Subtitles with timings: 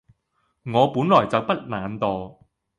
[0.63, 2.37] 我本來就不懶惰